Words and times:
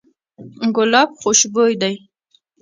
ګلاب 0.75 1.09
خوشبوی 1.19 1.73
دی. 1.81 1.95